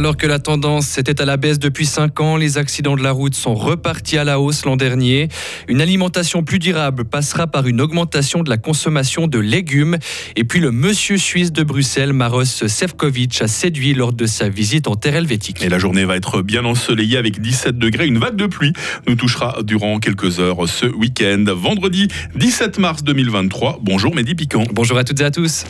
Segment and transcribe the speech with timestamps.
[0.00, 3.12] Alors que la tendance était à la baisse depuis 5 ans, les accidents de la
[3.12, 5.28] route sont repartis à la hausse l'an dernier.
[5.68, 9.98] Une alimentation plus durable passera par une augmentation de la consommation de légumes.
[10.36, 14.88] Et puis le monsieur suisse de Bruxelles, Maros Sefcovic, a séduit lors de sa visite
[14.88, 15.62] en terre helvétique.
[15.62, 18.06] Et la journée va être bien ensoleillée avec 17 degrés.
[18.06, 18.72] Une vague de pluie
[19.06, 21.44] nous touchera durant quelques heures ce week-end.
[21.48, 23.80] Vendredi 17 mars 2023.
[23.82, 24.64] Bonjour Mehdi Piquant.
[24.72, 25.66] Bonjour à toutes et à tous.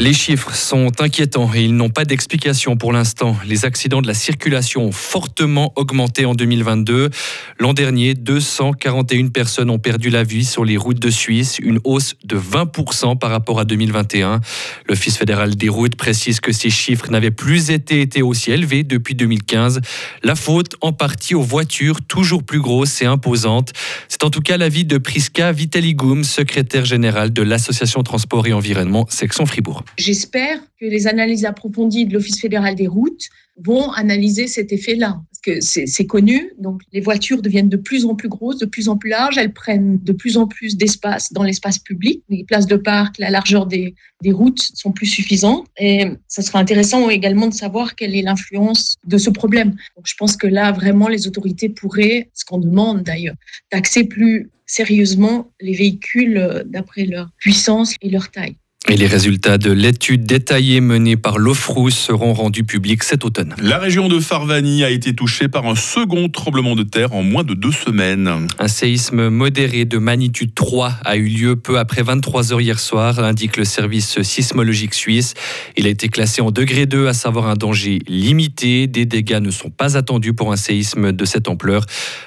[0.00, 3.36] Les chiffres sont inquiétants et ils n'ont pas d'explication pour l'instant.
[3.44, 7.10] Les accidents de la circulation ont fortement augmenté en 2022.
[7.58, 12.14] L'an dernier, 241 personnes ont perdu la vie sur les routes de Suisse, une hausse
[12.22, 14.40] de 20% par rapport à 2021.
[14.88, 19.80] L'Office fédéral des routes précise que ces chiffres n'avaient plus été, aussi élevés depuis 2015.
[20.22, 23.72] La faute en partie aux voitures toujours plus grosses et imposantes.
[24.06, 29.04] C'est en tout cas l'avis de Priska Vitaligoum, secrétaire générale de l'Association Transport et Environnement,
[29.08, 29.82] section Fribourg.
[29.96, 33.28] J'espère que les analyses approfondies de l'Office fédéral des routes
[33.64, 35.20] vont analyser cet effet-là.
[35.30, 38.88] Parce que c'est connu, donc les voitures deviennent de plus en plus grosses, de plus
[38.88, 42.22] en plus larges, elles prennent de plus en plus d'espace dans l'espace public.
[42.28, 43.94] Les places de parc, la largeur des,
[44.26, 45.66] routes sont plus suffisantes.
[45.78, 49.76] Et ça sera intéressant également de savoir quelle est l'influence de ce problème.
[50.04, 53.36] Je pense que là, vraiment, les autorités pourraient, ce qu'on demande d'ailleurs,
[53.70, 58.56] taxer plus sérieusement les véhicules d'après leur puissance et leur taille.
[58.86, 63.54] Et les résultats de l'étude détaillée menée par l'OFROUS seront rendus publics cet automne.
[63.60, 67.44] La région de Farvani a été touchée par un second tremblement de terre en moins
[67.44, 68.46] de deux semaines.
[68.58, 73.18] Un séisme modéré de magnitude 3 a eu lieu peu après 23 heures hier soir,
[73.18, 75.34] indique le service sismologique suisse.
[75.76, 78.86] Il a été classé en degré 2, à savoir un danger limité.
[78.86, 81.84] Des dégâts ne sont pas attendus pour un séisme de cette ampleur.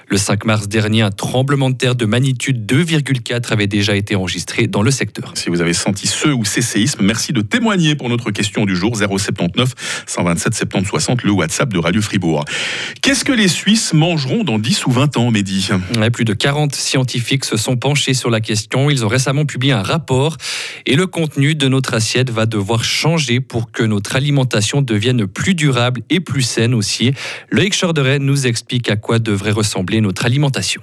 [0.10, 4.68] Le 5 mars dernier, un tremblement de terre de magnitude 2,4 avait déjà été enregistré
[4.68, 5.32] dans le secteur.
[5.36, 6.28] Si vous avez senti ce
[7.00, 11.80] merci de témoigner pour notre question du jour 079 127 70 60, le WhatsApp de
[11.80, 12.46] Radio Fribourg.
[13.02, 15.70] Qu'est-ce que les Suisses mangeront dans 10 ou 20 ans, Mehdi?
[16.12, 18.90] Plus de 40 scientifiques se sont penchés sur la question.
[18.90, 20.38] Ils ont récemment publié un rapport
[20.86, 25.56] et le contenu de notre assiette va devoir changer pour que notre alimentation devienne plus
[25.56, 27.14] durable et plus saine aussi.
[27.50, 30.82] Loïc Chorderet nous explique à quoi devrait ressembler notre alimentation.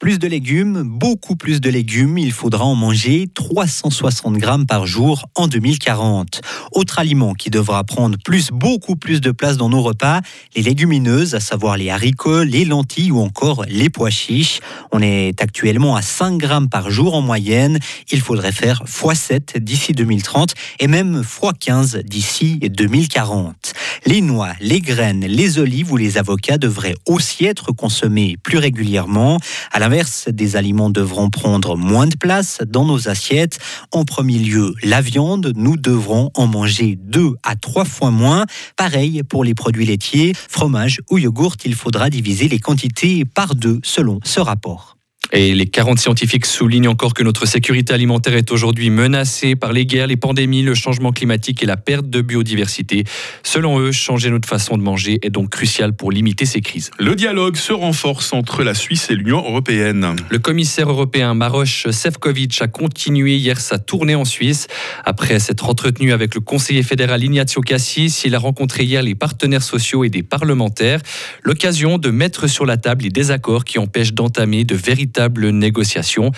[0.00, 5.26] Plus de légumes, beaucoup plus de légumes, il faudra en manger 360 grammes par jour
[5.34, 6.40] en 2040.
[6.72, 10.22] Autre aliment qui devra prendre plus, beaucoup plus de place dans nos repas,
[10.56, 14.60] les légumineuses, à savoir les haricots, les lentilles ou encore les pois chiches.
[14.90, 17.78] On est actuellement à 5 grammes par jour en moyenne.
[18.10, 23.74] Il faudrait faire x7 d'ici 2030 et même x15 d'ici 2040.
[24.06, 29.38] Les noix, les graines, les olives ou les avocats devraient aussi être consommés plus régulièrement.
[29.90, 33.58] L'inverse, des aliments devront prendre moins de place dans nos assiettes.
[33.90, 38.44] En premier lieu, la viande, nous devrons en manger deux à trois fois moins.
[38.76, 43.80] Pareil pour les produits laitiers, fromage ou yogourt, il faudra diviser les quantités par deux
[43.82, 44.99] selon ce rapport.
[45.32, 49.86] Et les 40 scientifiques soulignent encore que notre sécurité alimentaire est aujourd'hui menacée par les
[49.86, 53.04] guerres, les pandémies, le changement climatique et la perte de biodiversité.
[53.44, 56.90] Selon eux, changer notre façon de manger est donc crucial pour limiter ces crises.
[56.98, 60.16] Le dialogue se renforce entre la Suisse et l'Union européenne.
[60.30, 64.66] Le commissaire européen Maroš Sefcovic a continué hier sa tournée en Suisse.
[65.04, 69.62] Après s'être entretenu avec le conseiller fédéral Ignazio Cassis, il a rencontré hier les partenaires
[69.62, 71.00] sociaux et des parlementaires.
[71.44, 76.32] L'occasion de mettre sur la table les désaccords qui empêchent d'entamer de véritables négociation.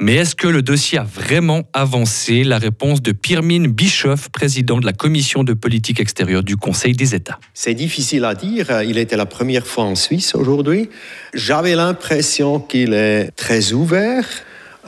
[0.00, 2.44] Mais est-ce que le dossier a vraiment avancé?
[2.44, 7.14] La réponse de Pirmin Bischoff, président de la commission de politique extérieure du Conseil des
[7.14, 7.38] États.
[7.54, 8.82] C'est difficile à dire.
[8.82, 10.88] Il était la première fois en Suisse aujourd'hui.
[11.34, 14.26] J'avais l'impression qu'il est très ouvert.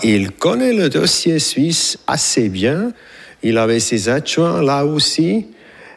[0.03, 2.93] Il connaît le dossier suisse assez bien.
[3.43, 5.47] Il avait ses adjoints là aussi.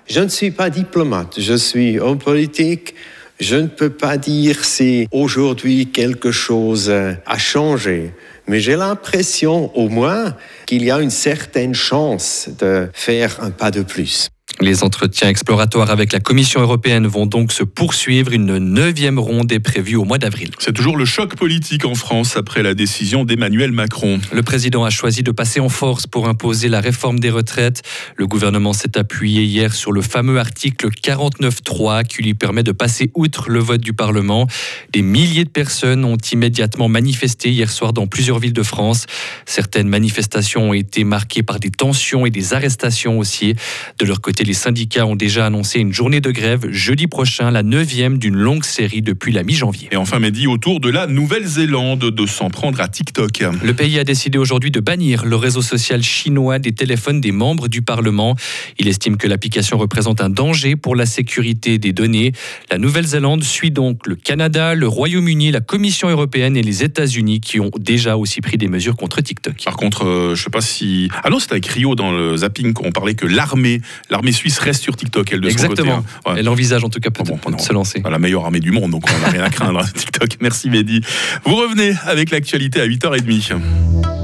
[0.08, 2.96] Je ne suis pas diplomate, je suis homme politique.
[3.40, 8.14] Je ne peux pas dire si aujourd'hui quelque chose a changé,
[8.47, 10.35] mais j'ai l'impression au moins
[10.66, 14.30] qu'il y a une certaine chance de faire un pas de plus.
[14.63, 18.31] Les entretiens exploratoires avec la Commission européenne vont donc se poursuivre.
[18.31, 20.51] Une neuvième ronde est prévue au mois d'avril.
[20.59, 24.22] C'est toujours le choc politique en France après la décision d'Emmanuel Macron.
[24.31, 27.81] Le président a choisi de passer en force pour imposer la réforme des retraites.
[28.16, 33.11] Le gouvernement s'est appuyé hier sur le fameux article 49.3 qui lui permet de passer
[33.16, 34.47] outre le vote du Parlement.
[34.93, 39.07] Des milliers de personnes ont immédiatement manifesté hier soir dans plusieurs villes de France.
[39.45, 43.55] Certaines manifestations ont été marquées par des tensions et des arrestations aussi.
[43.99, 47.52] De leur côté, côté, les syndicats ont déjà annoncé une journée de grève jeudi prochain,
[47.52, 49.90] la neuvième d'une longue série depuis la mi-janvier.
[49.91, 53.44] Et enfin, Mehdi, autour de la Nouvelle-Zélande de s'en prendre à TikTok.
[53.64, 57.68] Le pays a décidé aujourd'hui de bannir le réseau social chinois des téléphones des membres
[57.68, 58.35] du Parlement.
[58.80, 62.32] Il estime que l'application représente un danger pour la sécurité des données.
[62.72, 67.59] La Nouvelle-Zélande suit donc le Canada, le Royaume-Uni, la Commission européenne et les États-Unis qui
[67.59, 69.64] ont déjà aussi pris des mesures contre TikTok.
[69.64, 71.08] Par contre, euh, je sais pas si.
[71.24, 73.79] Ah non, c'était avec Rio dans le zapping qu'on parlait que l'armée,
[74.09, 75.97] l'armée suisse reste sur TikTok, elle de Exactement.
[75.97, 76.08] son côté.
[76.25, 76.31] hein.
[76.34, 76.40] Ouais.
[76.40, 77.58] Elle envisage en tout cas peut-être bon, non.
[77.58, 78.02] de se lancer.
[78.09, 79.84] La meilleure armée du monde, donc on n'a rien à craindre.
[79.93, 81.02] TikTok, merci Mehdi.
[81.46, 83.59] Vous revenez avec l'actualité à 8h30.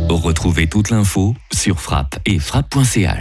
[0.09, 3.17] Retrouvez toute l'info sur frappe et frappe.ch.